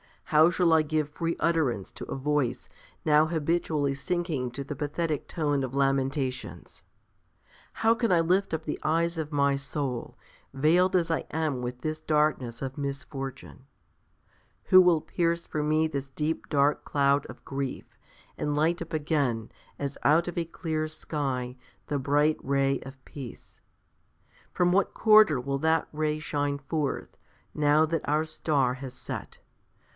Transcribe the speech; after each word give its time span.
How 0.23 0.49
shall 0.49 0.73
I 0.73 0.81
give 0.81 1.09
free 1.09 1.35
utterance 1.39 1.91
to 1.91 2.05
a 2.05 2.15
voice 2.15 2.69
now 3.05 3.25
habitually 3.27 3.93
sinking 3.93 4.49
to 4.51 4.63
the 4.63 4.77
pathetic 4.77 5.27
tone 5.27 5.63
of 5.63 5.75
lamentations? 5.75 6.85
How 7.73 7.93
can 7.93 8.11
I 8.13 8.21
lift 8.21 8.51
up 8.53 8.63
the 8.63 8.79
eyes 8.81 9.17
of 9.19 9.33
my 9.33 9.55
soul, 9.57 10.17
veiled 10.53 10.95
as 10.95 11.11
I 11.11 11.25
am 11.31 11.61
with 11.61 11.81
this 11.81 11.99
darkness 11.99 12.61
of 12.63 12.77
misfortune? 12.79 13.65
Who 14.67 14.81
will 14.81 15.01
pierce 15.01 15.45
for 15.45 15.61
me 15.61 15.85
this 15.85 16.09
deep 16.09 16.47
dark 16.49 16.85
cloud 16.85 17.27
of 17.27 17.43
grief, 17.45 17.99
and 18.37 18.55
light 18.55 18.81
up 18.81 18.93
again, 18.93 19.51
as 19.77 19.97
out 20.01 20.27
of 20.29 20.37
a 20.37 20.45
clear 20.45 20.87
sky, 20.87 21.57
the 21.87 21.99
bright 21.99 22.37
ray 22.41 22.79
of 22.79 23.03
peace? 23.05 23.59
From 24.53 24.71
what 24.71 24.93
quarter 24.95 25.39
will 25.41 25.59
that 25.59 25.89
ray 25.91 26.19
shine 26.19 26.57
forth, 26.57 27.17
now 27.53 27.85
that 27.85 28.07
our 28.07 28.23
star 28.23 28.75
has 28.75 28.93
set? 28.95 29.39